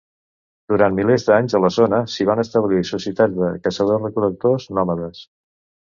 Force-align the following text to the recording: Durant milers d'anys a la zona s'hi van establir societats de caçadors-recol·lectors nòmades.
Durant 0.71 0.95
milers 0.99 1.25
d'anys 1.27 1.55
a 1.59 1.61
la 1.67 1.71
zona 1.77 2.01
s'hi 2.15 2.27
van 2.31 2.43
establir 2.47 2.81
societats 2.95 3.39
de 3.45 3.53
caçadors-recol·lectors 3.69 4.71
nòmades. 4.81 5.27